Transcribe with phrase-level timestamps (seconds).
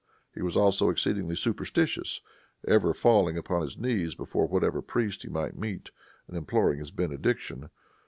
[0.33, 2.21] He was also exceedingly superstitious,
[2.67, 5.91] ever falling upon his knees before whatever priest he might meet,
[6.27, 7.69] and imploring his benediction.